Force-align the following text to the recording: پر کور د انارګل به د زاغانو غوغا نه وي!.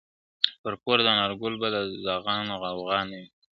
پر 0.61 0.73
کور 0.83 0.97
د 1.03 1.07
انارګل 1.15 1.53
به 1.61 1.67
د 1.75 1.77
زاغانو 2.05 2.53
غوغا 2.61 2.99
نه 3.09 3.15
وي!. 3.19 3.27